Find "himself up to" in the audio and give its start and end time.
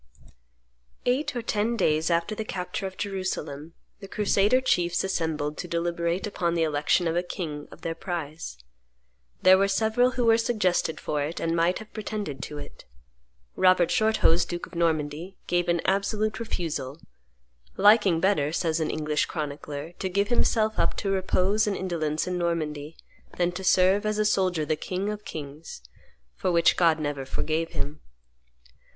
20.29-21.11